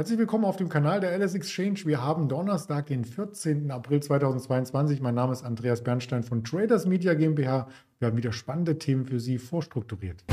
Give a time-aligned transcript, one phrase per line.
[0.00, 1.80] Herzlich willkommen auf dem Kanal der LS Exchange.
[1.84, 3.70] Wir haben Donnerstag, den 14.
[3.70, 5.02] April 2022.
[5.02, 7.68] Mein Name ist Andreas Bernstein von Traders Media GmbH.
[7.98, 10.24] Wir haben wieder spannende Themen für Sie vorstrukturiert.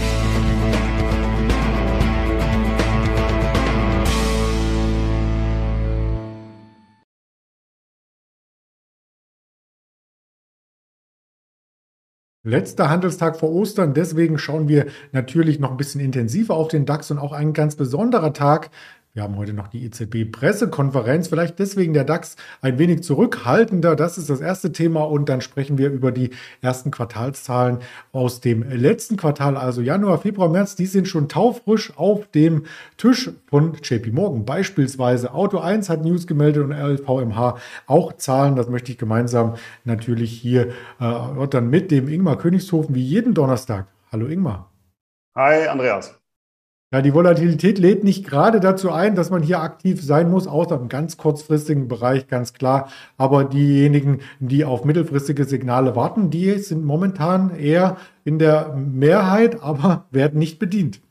[12.48, 17.12] Letzter Handelstag vor Ostern, deswegen schauen wir natürlich noch ein bisschen intensiver auf den DAX
[17.12, 18.70] und auch ein ganz besonderer Tag,
[19.17, 23.95] wir haben heute noch die EZB-Pressekonferenz, vielleicht deswegen der DAX ein wenig zurückhaltender.
[23.95, 26.30] Das ist das erste Thema und dann sprechen wir über die
[26.62, 27.80] ersten Quartalszahlen
[28.11, 30.75] aus dem letzten Quartal, also Januar, Februar, März.
[30.75, 32.66] Die sind schon taufrisch auf dem
[32.98, 34.45] Tisch von JP Morgan.
[34.45, 38.55] Beispielsweise Auto 1 hat News gemeldet und LVMH auch Zahlen.
[38.55, 40.67] Das möchte ich gemeinsam natürlich hier
[40.99, 43.88] äh, dann mit dem Ingmar Königshofen wie jeden Donnerstag.
[44.11, 44.70] Hallo Ingmar.
[45.36, 46.20] Hi Andreas.
[46.94, 50.80] Ja, die Volatilität lädt nicht gerade dazu ein, dass man hier aktiv sein muss, außer
[50.80, 52.89] im ganz kurzfristigen Bereich, ganz klar.
[53.17, 60.06] Aber diejenigen, die auf mittelfristige Signale warten, die sind momentan eher in der Mehrheit, aber
[60.11, 61.02] werden nicht bedient.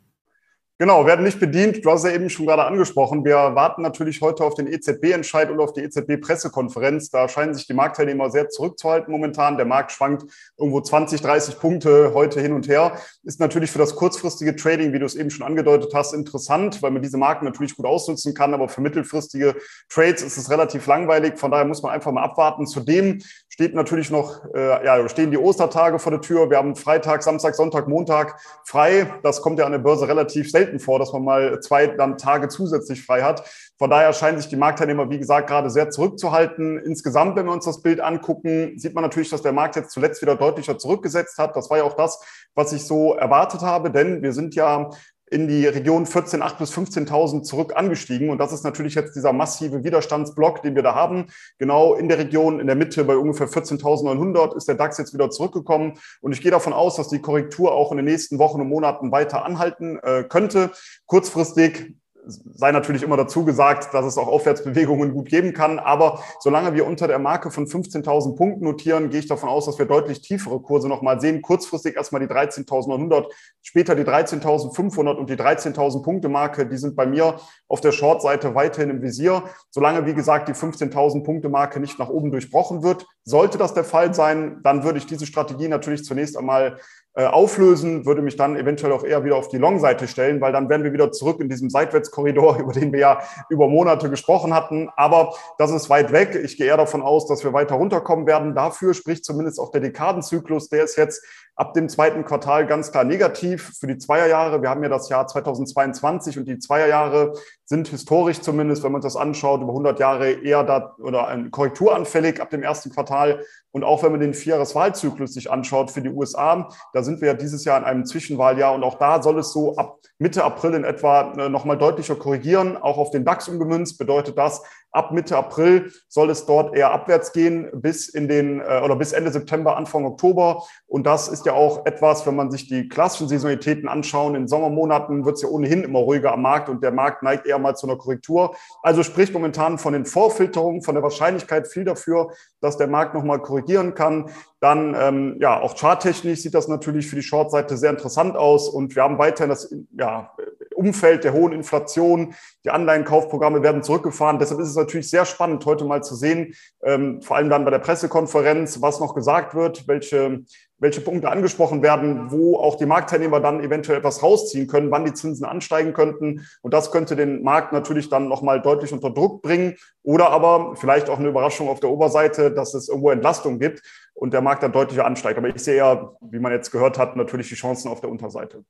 [0.79, 1.83] Genau, werden nicht bedient.
[1.83, 3.25] Du hast ja eben schon gerade angesprochen.
[3.25, 7.09] Wir warten natürlich heute auf den EZB-Entscheid und auf die EZB-Pressekonferenz.
[7.09, 9.57] Da scheinen sich die Marktteilnehmer sehr zurückzuhalten momentan.
[9.57, 12.93] Der Markt schwankt irgendwo 20, 30 Punkte heute hin und her.
[13.23, 16.91] Ist natürlich für das kurzfristige Trading, wie du es eben schon angedeutet hast, interessant, weil
[16.91, 18.53] man diese Marken natürlich gut ausnutzen kann.
[18.53, 19.57] Aber für mittelfristige
[19.89, 21.39] Trades ist es relativ langweilig.
[21.39, 22.67] Von daher muss man einfach mal abwarten.
[22.67, 23.23] Zudem
[23.57, 26.51] steht natürlich noch, äh, ja, stehen die Ostertage vor der Tür.
[26.51, 29.11] Wir haben Freitag, Samstag, Sonntag, Montag frei.
[29.23, 32.49] Das kommt ja an der Börse relativ selten vor, dass man mal zwei dann Tage
[32.49, 33.49] zusätzlich frei hat.
[33.79, 36.79] Von daher scheinen sich die Marktteilnehmer, wie gesagt, gerade sehr zurückzuhalten.
[36.81, 40.21] Insgesamt, wenn wir uns das Bild angucken, sieht man natürlich, dass der Markt jetzt zuletzt
[40.21, 41.57] wieder deutlicher zurückgesetzt hat.
[41.57, 42.21] Das war ja auch das,
[42.55, 44.91] was ich so erwartet habe, denn wir sind ja
[45.29, 48.31] in die Region 14.8 bis 15.000 zurück angestiegen.
[48.31, 51.27] Und das ist natürlich jetzt dieser massive Widerstandsblock, den wir da haben.
[51.59, 55.31] Genau in der Region, in der Mitte bei ungefähr 14.900 ist der DAX jetzt wieder
[55.31, 55.99] zurückgekommen.
[56.21, 59.11] Und ich gehe davon aus, dass die Korrektur auch in den nächsten Wochen und Monaten
[59.11, 60.71] weiter anhalten äh, könnte.
[61.07, 65.79] Kurzfristig sei natürlich immer dazu gesagt, dass es auch Aufwärtsbewegungen gut geben kann.
[65.79, 69.79] Aber solange wir unter der Marke von 15.000 Punkten notieren, gehe ich davon aus, dass
[69.79, 71.43] wir deutlich tiefere Kurse nochmal sehen.
[71.43, 73.27] Kurzfristig erstmal die 13.900,
[73.63, 76.67] später die 13.500 und die 13.000 Punkte Marke.
[76.67, 77.37] Die sind bei mir
[77.69, 79.45] auf der Short-Seite weiterhin im Visier.
[79.71, 83.07] Solange, wie gesagt, die 15.000 Punkte Marke nicht nach oben durchbrochen wird.
[83.25, 86.79] Sollte das der Fall sein, dann würde ich diese Strategie natürlich zunächst einmal
[87.25, 90.85] auflösen, würde mich dann eventuell auch eher wieder auf die Long-Seite stellen, weil dann wären
[90.85, 94.91] wir wieder zurück in diesem Seitwärtskorridor, über den wir ja über Monate gesprochen hatten.
[94.97, 96.35] Aber das ist weit weg.
[96.35, 98.55] Ich gehe eher davon aus, dass wir weiter runterkommen werden.
[98.55, 100.69] Dafür spricht zumindest auch der Dekadenzyklus.
[100.69, 101.25] Der ist jetzt
[101.57, 104.61] ab dem zweiten Quartal ganz klar negativ für die Zweierjahre.
[104.61, 107.33] Wir haben ja das Jahr 2022 und die Zweierjahre
[107.65, 112.43] sind historisch zumindest, wenn man das anschaut, über 100 Jahre eher da oder ein korrekturanfällig
[112.43, 113.43] ab dem ersten Quartal.
[113.73, 117.35] Und auch wenn man den Vierjahreswahlzyklus sich anschaut für die USA, da sind wir ja
[117.35, 120.85] dieses Jahr in einem Zwischenwahljahr und auch da soll es so ab Mitte April in
[120.85, 122.77] etwa äh, nochmal deutlicher korrigieren.
[122.77, 127.33] Auch auf den DAX umgemünzt bedeutet das, ab Mitte April soll es dort eher abwärts
[127.33, 130.65] gehen bis in den äh, oder bis Ende September, Anfang Oktober.
[130.87, 134.35] Und das ist ja auch etwas, wenn man sich die klassischen Saisonalitäten anschauen.
[134.35, 137.59] In Sommermonaten wird es ja ohnehin immer ruhiger am Markt und der Markt neigt eher
[137.59, 138.57] mal zu einer Korrektur.
[138.83, 142.31] Also spricht momentan von den Vorfilterungen, von der Wahrscheinlichkeit viel dafür,
[142.61, 144.31] dass der Markt nochmal korrigieren kann.
[144.61, 148.97] Dann, ähm, ja, auch charttechnisch sieht das natürlich für die Short-Seite sehr interessant aus und
[148.97, 150.33] wir haben weiterhin das ja,
[150.75, 152.35] Umfeld der hohen Inflation.
[152.65, 154.39] Die Anleihenkaufprogramme werden zurückgefahren.
[154.39, 157.71] Deshalb ist es natürlich sehr spannend, heute mal zu sehen, ähm, vor allem dann bei
[157.71, 160.45] der Pressekonferenz, was noch gesagt wird, welche,
[160.79, 165.15] welche Punkte angesprochen werden, wo auch die Marktteilnehmer dann eventuell etwas rausziehen können, wann die
[165.15, 166.47] Zinsen ansteigen könnten.
[166.63, 169.77] Und das könnte den Markt natürlich dann nochmal deutlich unter Druck bringen.
[170.03, 173.83] Oder aber vielleicht auch eine Überraschung auf der Oberseite, dass es irgendwo Entlastung gibt
[174.15, 175.39] und der Markt dann deutlicher ansteigt.
[175.39, 178.65] Aber ich sehe ja, wie man jetzt gehört hat, natürlich die Chancen auf der Unterseite.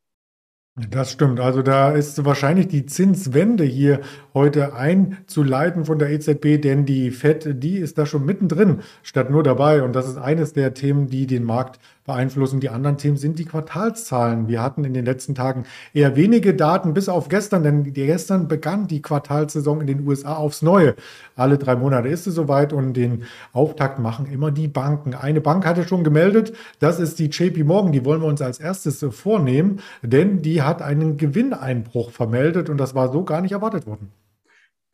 [0.76, 1.40] Das stimmt.
[1.40, 4.00] Also da ist wahrscheinlich die Zinswende hier
[4.34, 9.42] heute einzuleiten von der EZB, denn die FED, die ist da schon mittendrin, statt nur
[9.42, 9.82] dabei.
[9.82, 12.60] Und das ist eines der Themen, die den Markt beeinflussen.
[12.60, 14.48] Die anderen Themen sind die Quartalszahlen.
[14.48, 18.86] Wir hatten in den letzten Tagen eher wenige Daten, bis auf gestern, denn gestern begann
[18.86, 20.94] die Quartalssaison in den USA aufs Neue.
[21.34, 25.14] Alle drei Monate ist es soweit und den Auftakt machen immer die Banken.
[25.14, 28.58] Eine Bank hatte schon gemeldet, das ist die JP Morgan, die wollen wir uns als
[28.58, 33.86] erstes vornehmen, denn die hat einen Gewinneinbruch vermeldet und das war so gar nicht erwartet
[33.86, 34.10] worden.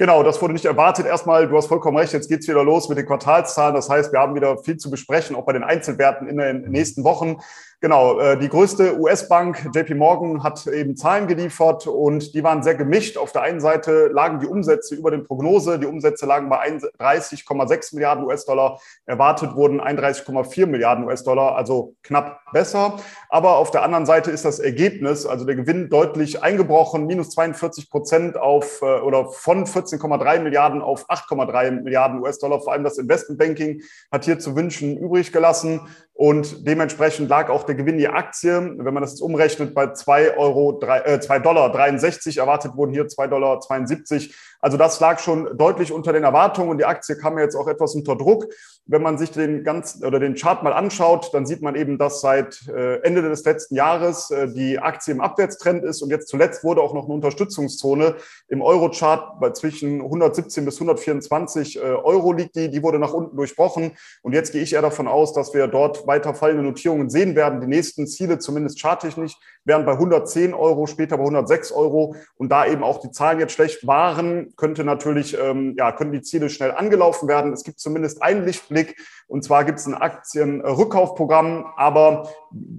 [0.02, 1.06] Genau, das wurde nicht erwartet.
[1.06, 3.76] Erstmal, du hast vollkommen recht, jetzt geht's wieder los mit den Quartalszahlen.
[3.76, 7.04] Das heißt, wir haben wieder viel zu besprechen, auch bei den Einzelwerten in den nächsten
[7.04, 7.37] Wochen.
[7.82, 12.76] Genau, äh, die größte US-Bank, JP Morgan, hat eben Zahlen geliefert und die waren sehr
[12.76, 13.17] gemischt.
[13.17, 15.81] Auf der einen Seite lagen die Umsätze über den Prognose.
[15.81, 18.79] Die Umsätze lagen bei 31,6 Milliarden US-Dollar.
[19.05, 23.00] Erwartet wurden 31,4 Milliarden US-Dollar, also knapp besser.
[23.29, 27.90] Aber auf der anderen Seite ist das Ergebnis, also der Gewinn, deutlich eingebrochen, minus 42
[27.90, 32.61] Prozent auf äh, oder von 14,3 Milliarden auf 8,3 Milliarden US-Dollar.
[32.61, 33.82] Vor allem das Investmentbanking
[34.12, 35.81] hat hier zu wünschen übrig gelassen.
[36.14, 40.37] Und dementsprechend lag auch der Gewinn je Aktie, wenn man das jetzt umrechnet, bei 2
[40.37, 42.38] Euro, äh, 2 Dollar 63.
[42.38, 44.35] Erwartet wurden hier 2 Dollar 72.
[44.62, 47.97] Also das lag schon deutlich unter den Erwartungen und die Aktie kam jetzt auch etwas
[47.97, 48.47] unter Druck.
[48.87, 52.20] Wenn man sich den ganzen oder den Chart mal anschaut, dann sieht man eben, dass
[52.20, 56.62] seit äh, Ende des letzten Jahres äh, die Aktie im Abwärtstrend ist und jetzt zuletzt
[56.62, 58.14] wurde auch noch eine Unterstützungszone
[58.47, 63.37] im Euro-Chart bei zwischen 117 bis 124 äh, Euro liegt die, die wurde nach unten
[63.37, 63.93] durchbrochen
[64.23, 67.60] und jetzt gehe ich eher davon aus, dass wir dort weiter fallende Notierungen sehen werden.
[67.60, 69.34] Die nächsten Ziele, zumindest charttechnisch,
[69.64, 73.52] wären bei 110 Euro, später bei 106 Euro und da eben auch die Zahlen jetzt
[73.52, 77.52] schlecht waren, könnte natürlich, ähm, ja, können die Ziele schnell angelaufen werden.
[77.52, 78.96] Es gibt zumindest einen Lichtblick
[79.28, 82.28] und zwar gibt es ein Aktienrückkaufprogramm, aber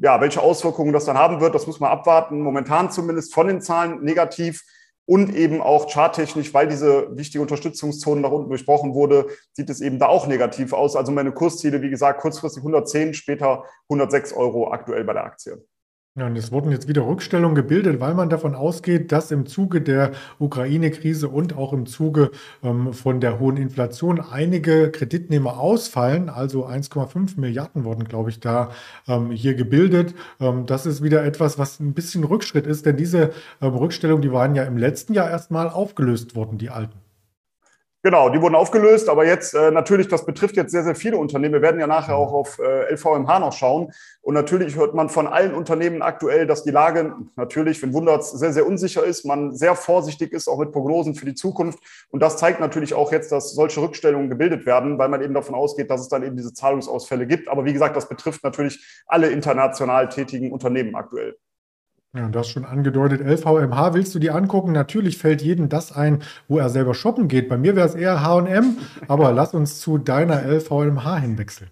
[0.02, 2.42] ja, welche Auswirkungen das dann haben wird, das muss man abwarten.
[2.42, 4.64] Momentan zumindest von den Zahlen negativ
[5.06, 10.00] und eben auch charttechnisch, weil diese wichtige Unterstützungszone nach unten durchbrochen wurde, sieht es eben
[10.00, 10.96] da auch negativ aus.
[10.96, 15.64] Also meine Kursziele, wie gesagt, kurzfristig 110, später 106 Euro aktuell bei der Aktie.
[16.16, 19.82] Ja, und es wurden jetzt wieder Rückstellungen gebildet, weil man davon ausgeht, dass im Zuge
[19.82, 22.30] der Ukraine-Krise und auch im Zuge
[22.62, 26.30] ähm, von der hohen Inflation einige Kreditnehmer ausfallen.
[26.30, 28.70] Also 1,5 Milliarden wurden, glaube ich, da
[29.08, 30.14] ähm, hier gebildet.
[30.40, 34.32] Ähm, das ist wieder etwas, was ein bisschen Rückschritt ist, denn diese ähm, Rückstellungen, die
[34.32, 37.00] waren ja im letzten Jahr erstmal aufgelöst worden, die alten.
[38.06, 41.54] Genau, die wurden aufgelöst, aber jetzt äh, natürlich, das betrifft jetzt sehr, sehr viele Unternehmen.
[41.54, 43.94] Wir werden ja nachher auch auf äh, LVMH noch schauen.
[44.22, 48.52] Und natürlich hört man von allen Unternehmen aktuell, dass die Lage natürlich, wenn Wunderts, sehr,
[48.52, 51.80] sehr unsicher ist, man sehr vorsichtig ist, auch mit Prognosen für die Zukunft.
[52.10, 55.56] Und das zeigt natürlich auch jetzt, dass solche Rückstellungen gebildet werden, weil man eben davon
[55.56, 57.48] ausgeht, dass es dann eben diese Zahlungsausfälle gibt.
[57.48, 61.38] Aber wie gesagt, das betrifft natürlich alle international tätigen Unternehmen aktuell.
[62.16, 64.72] Ja, du hast schon angedeutet, LVMH willst du dir angucken?
[64.72, 67.50] Natürlich fällt jedem das ein, wo er selber shoppen geht.
[67.50, 68.78] Bei mir wäre es eher HM,
[69.08, 71.72] aber lass uns zu deiner LVMH hinwechseln.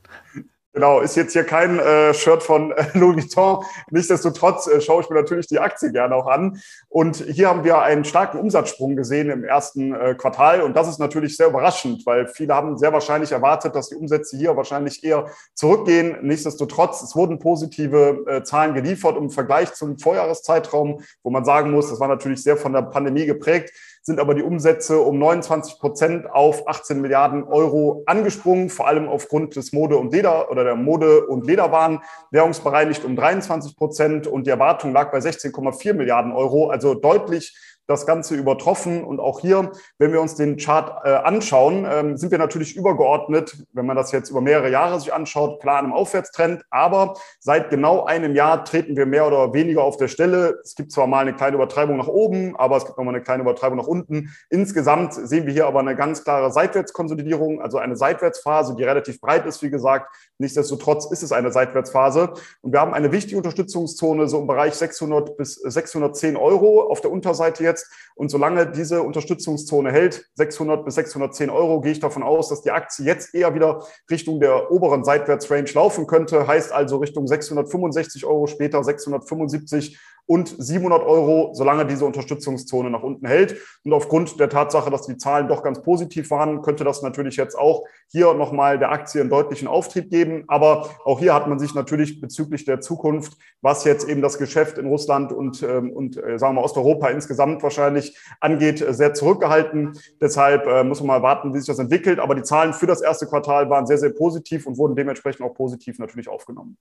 [0.74, 3.66] Genau, ist jetzt hier kein äh, Shirt von äh, Louis Vuitton.
[3.90, 6.62] Nichtsdestotrotz äh, schaue ich mir natürlich die Aktie gerne auch an.
[6.88, 10.62] Und hier haben wir einen starken Umsatzsprung gesehen im ersten äh, Quartal.
[10.62, 14.38] Und das ist natürlich sehr überraschend, weil viele haben sehr wahrscheinlich erwartet, dass die Umsätze
[14.38, 15.26] hier wahrscheinlich eher
[15.56, 16.20] zurückgehen.
[16.22, 21.90] Nichtsdestotrotz, es wurden positive äh, Zahlen geliefert im Vergleich zum Vorjahreszeitraum, wo man sagen muss,
[21.90, 26.30] das war natürlich sehr von der Pandemie geprägt sind aber die Umsätze um 29 Prozent
[26.30, 31.28] auf 18 Milliarden Euro angesprungen, vor allem aufgrund des Mode- und Leder oder der Mode-
[31.28, 32.00] und Lederwaren,
[32.32, 37.56] währungsbereinigt um 23 Prozent und die Erwartung lag bei 16,4 Milliarden Euro, also deutlich
[37.92, 39.04] das Ganze übertroffen.
[39.04, 43.66] Und auch hier, wenn wir uns den Chart äh, anschauen, ähm, sind wir natürlich übergeordnet,
[43.74, 46.64] wenn man das jetzt über mehrere Jahre sich anschaut, klar einem Aufwärtstrend.
[46.70, 50.60] Aber seit genau einem Jahr treten wir mehr oder weniger auf der Stelle.
[50.64, 53.44] Es gibt zwar mal eine kleine Übertreibung nach oben, aber es gibt nochmal eine kleine
[53.44, 54.34] Übertreibung nach unten.
[54.50, 59.46] Insgesamt sehen wir hier aber eine ganz klare Seitwärtskonsolidierung, also eine Seitwärtsphase, die relativ breit
[59.46, 60.16] ist, wie gesagt.
[60.38, 62.34] Nichtsdestotrotz ist es eine Seitwärtsphase.
[62.62, 67.12] Und wir haben eine wichtige Unterstützungszone so im Bereich 600 bis 610 Euro auf der
[67.12, 67.92] Unterseite jetzt gesetzt.
[68.16, 72.72] Und solange diese Unterstützungszone hält, 600 bis 610 Euro, gehe ich davon aus, dass die
[72.72, 76.46] Aktie jetzt eher wieder Richtung der oberen Seitwärtsrange laufen könnte.
[76.46, 83.28] Heißt also Richtung 665 Euro, später 675 und 700 Euro, solange diese Unterstützungszone nach unten
[83.28, 83.58] hält.
[83.84, 87.58] Und aufgrund der Tatsache, dass die Zahlen doch ganz positiv waren, könnte das natürlich jetzt
[87.58, 90.46] auch hier nochmal der Aktie einen deutlichen Auftrieb geben.
[90.48, 94.78] Aber auch hier hat man sich natürlich bezüglich der Zukunft, was jetzt eben das Geschäft
[94.78, 99.98] in Russland und, ähm, und äh, sagen wir Osteuropa insgesamt wahrscheinlich angeht, sehr zurückgehalten.
[100.22, 102.20] Deshalb äh, muss man mal warten, wie sich das entwickelt.
[102.20, 105.54] Aber die Zahlen für das erste Quartal waren sehr, sehr positiv und wurden dementsprechend auch
[105.54, 106.78] positiv natürlich aufgenommen.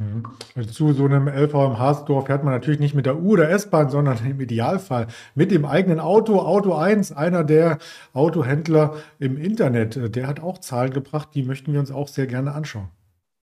[0.00, 0.22] Mhm.
[0.70, 4.40] Zu so einem LVMH-Store fährt man natürlich nicht mit der U- oder S-Bahn, sondern im
[4.40, 6.38] Idealfall mit dem eigenen Auto.
[6.38, 7.78] Auto 1, einer der
[8.14, 12.54] Autohändler im Internet, der hat auch Zahlen gebracht, die möchten wir uns auch sehr gerne
[12.54, 12.88] anschauen.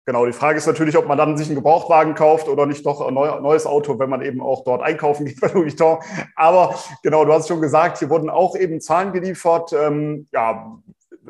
[0.07, 3.01] Genau, die Frage ist natürlich, ob man dann sich einen Gebrauchtwagen kauft oder nicht doch
[3.01, 5.99] ein neues Auto, wenn man eben auch dort einkaufen geht bei Louis Vuitton.
[6.35, 9.73] Aber genau, du hast schon gesagt, hier wurden auch eben Zahlen geliefert.
[9.73, 10.81] Ähm, ja,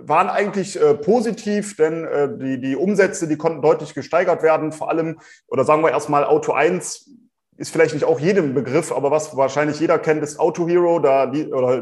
[0.08, 4.72] waren eigentlich äh, positiv, denn äh, die, die Umsätze, die konnten deutlich gesteigert werden.
[4.72, 7.10] Vor allem, oder sagen wir erstmal Auto 1
[7.60, 10.98] ist vielleicht nicht auch jedem Begriff, aber was wahrscheinlich jeder kennt, ist Auto Hero.
[10.98, 11.30] Da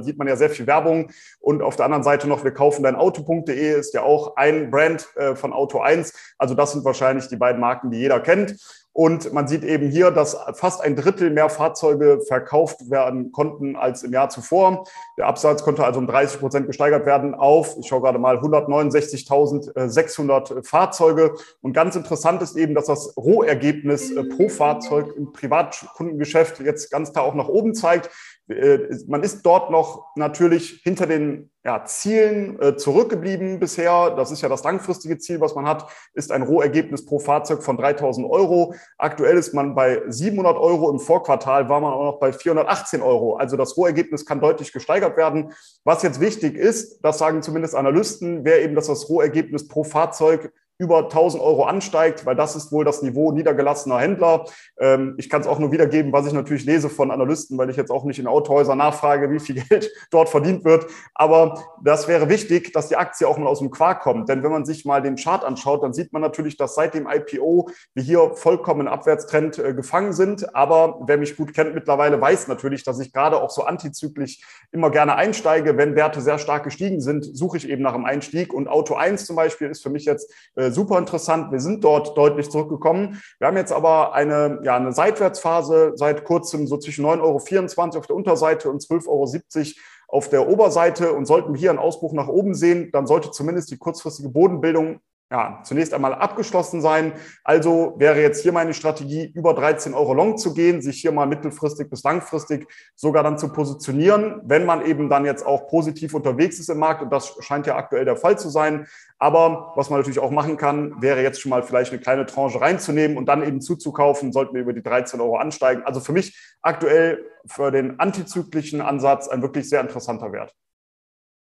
[0.02, 1.12] sieht man ja sehr viel Werbung.
[1.38, 5.06] Und auf der anderen Seite noch, wir kaufen dein Auto.de ist ja auch ein Brand
[5.14, 6.12] äh, von Auto 1.
[6.37, 8.56] Also das sind wahrscheinlich die beiden Marken, die jeder kennt.
[8.98, 14.02] Und man sieht eben hier, dass fast ein Drittel mehr Fahrzeuge verkauft werden konnten als
[14.02, 14.88] im Jahr zuvor.
[15.16, 20.66] Der Absatz konnte also um 30 Prozent gesteigert werden auf, ich schaue gerade mal, 169.600
[20.66, 21.36] Fahrzeuge.
[21.60, 27.12] Und ganz interessant ist eben, dass das Rohergebnis äh, pro Fahrzeug im Privatkundengeschäft jetzt ganz
[27.12, 28.10] klar auch nach oben zeigt.
[28.48, 34.14] Äh, man ist dort noch natürlich hinter den ja, Zielen äh, zurückgeblieben bisher.
[34.16, 37.76] Das ist ja das langfristige Ziel, was man hat, ist ein Rohergebnis pro Fahrzeug von
[37.76, 38.75] 3000 Euro.
[38.96, 40.90] Aktuell ist man bei 700 Euro.
[40.90, 43.37] Im Vorquartal war man auch noch bei 418 Euro.
[43.37, 45.52] Also das Rohergebnis kann deutlich gesteigert werden.
[45.84, 50.50] Was jetzt wichtig ist, das sagen zumindest Analysten, wäre eben, dass das Rohergebnis pro Fahrzeug
[50.78, 54.44] über 1000 Euro ansteigt, weil das ist wohl das Niveau niedergelassener Händler.
[54.78, 57.76] Ähm, ich kann es auch nur wiedergeben, was ich natürlich lese von Analysten, weil ich
[57.76, 60.87] jetzt auch nicht in Autohäusern nachfrage, wie viel Geld dort verdient wird.
[61.14, 64.28] Aber das wäre wichtig, dass die Aktie auch mal aus dem Quark kommt.
[64.28, 67.08] Denn wenn man sich mal den Chart anschaut, dann sieht man natürlich, dass seit dem
[67.08, 70.54] IPO wir hier vollkommen im Abwärtstrend äh, gefangen sind.
[70.54, 74.90] Aber wer mich gut kennt mittlerweile, weiß natürlich, dass ich gerade auch so antizyklisch immer
[74.90, 75.76] gerne einsteige.
[75.76, 78.54] Wenn Werte sehr stark gestiegen sind, suche ich eben nach einem Einstieg.
[78.54, 80.32] Und Auto 1 zum Beispiel ist für mich jetzt
[80.68, 81.52] äh, super interessant.
[81.52, 83.20] Wir sind dort deutlich zurückgekommen.
[83.38, 88.06] Wir haben jetzt aber eine, ja, eine Seitwärtsphase seit kurzem so zwischen 9,24 Euro auf
[88.06, 89.72] der Unterseite und 12,70 Euro
[90.08, 91.12] auf der Oberseite.
[91.12, 95.00] Und sollten wir hier einen Ausbruch nach oben sehen, dann sollte zumindest die kurzfristige Bodenbildung
[95.30, 97.12] ja, zunächst einmal abgeschlossen sein.
[97.44, 101.26] Also wäre jetzt hier meine Strategie, über 13 Euro Long zu gehen, sich hier mal
[101.26, 106.58] mittelfristig bis langfristig sogar dann zu positionieren, wenn man eben dann jetzt auch positiv unterwegs
[106.58, 107.02] ist im Markt.
[107.02, 108.87] Und das scheint ja aktuell der Fall zu sein.
[109.18, 112.61] Aber was man natürlich auch machen kann, wäre jetzt schon mal vielleicht eine kleine Tranche
[112.61, 115.82] reinzunehmen und dann eben zuzukaufen, sollten wir über die 13 Euro ansteigen.
[115.85, 120.54] Also für mich aktuell für den antizyklischen Ansatz ein wirklich sehr interessanter Wert.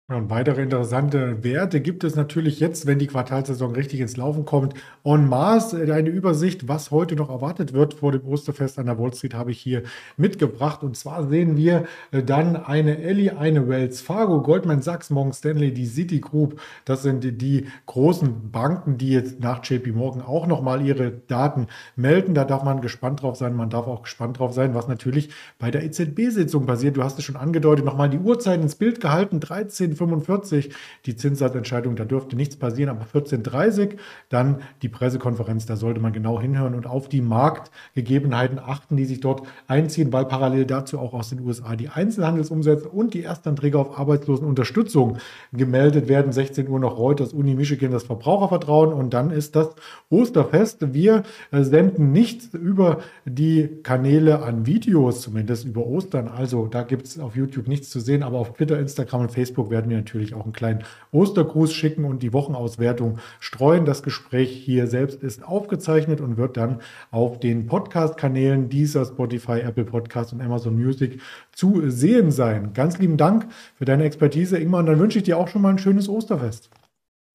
[0.10, 4.74] Und weitere interessante Werte gibt es natürlich jetzt, wenn die Quartalsaison richtig ins Laufen kommt.
[5.06, 9.00] En masse äh, eine Übersicht, was heute noch erwartet wird vor dem Osterfest an der
[9.00, 9.84] Wall Street, habe ich hier
[10.18, 10.84] mitgebracht.
[10.84, 15.74] Und zwar sehen wir äh, dann eine Ellie, eine Wells Fargo, Goldman Sachs, Morgan Stanley,
[15.74, 16.60] die Citigroup.
[16.84, 22.34] Das sind die großen Banken, die jetzt nach JP Morgan auch nochmal ihre Daten melden.
[22.34, 23.56] Da darf man gespannt drauf sein.
[23.56, 25.30] Man darf auch gespannt drauf sein, was natürlich
[25.60, 26.98] bei der EZB-Sitzung passiert.
[26.98, 29.40] Du hast es schon angedeutet, nochmal die Uhrzeit ins Bild gehalten.
[29.40, 30.72] 13 14.45
[31.06, 33.98] die Zinssatzentscheidung, da dürfte nichts passieren, aber 14.30
[34.30, 39.20] dann die Pressekonferenz, da sollte man genau hinhören und auf die Marktgegebenheiten achten, die sich
[39.20, 43.98] dort einziehen, weil parallel dazu auch aus den USA die Einzelhandelsumsätze und die Erstanträge auf
[43.98, 45.18] Arbeitslosenunterstützung
[45.52, 46.32] gemeldet werden.
[46.32, 49.70] 16 Uhr noch Reuters, Uni Michigan, das Verbrauchervertrauen und dann ist das
[50.10, 50.94] Osterfest.
[50.94, 56.28] Wir äh, senden nichts über die Kanäle an Videos, zumindest über Ostern.
[56.28, 59.70] Also da gibt es auf YouTube nichts zu sehen, aber auf Twitter, Instagram und Facebook
[59.70, 63.86] werden werden wir natürlich auch einen kleinen Ostergruß schicken und die Wochenauswertung streuen.
[63.86, 66.80] Das Gespräch hier selbst ist aufgezeichnet und wird dann
[67.12, 71.20] auf den Podcast-Kanälen dieser Spotify, Apple Podcast und Amazon Music
[71.52, 72.72] zu sehen sein.
[72.74, 75.70] Ganz lieben Dank für deine Expertise, Ingmar, und dann wünsche ich dir auch schon mal
[75.70, 76.70] ein schönes Osterfest.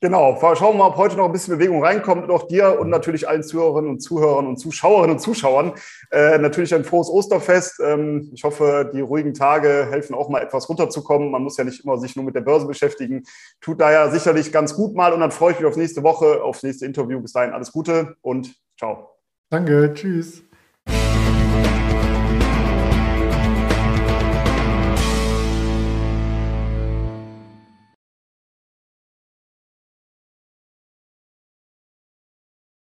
[0.01, 2.89] Genau, schauen wir mal, ob heute noch ein bisschen Bewegung reinkommt und auch dir und
[2.89, 5.73] natürlich allen Zuhörerinnen und Zuhörern und Zuschauerinnen und Zuschauern
[6.13, 7.81] äh, natürlich ein frohes Osterfest.
[7.85, 11.33] Ähm, ich hoffe, die ruhigen Tage helfen auch mal etwas runterzukommen.
[11.33, 13.25] Man muss ja nicht immer sich nur mit der Börse beschäftigen.
[13.61, 16.63] Tut daher sicherlich ganz gut mal und dann freue ich mich auf nächste Woche, aufs
[16.63, 17.21] nächste Interview.
[17.21, 19.17] Bis dahin alles Gute und ciao.
[19.51, 20.48] Danke, tschüss.